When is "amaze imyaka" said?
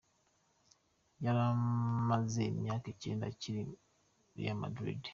1.51-2.85